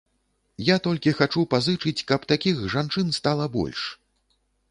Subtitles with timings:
[0.67, 3.81] Я толькі хачу пазычыць, каб такіх жанчын стала больш.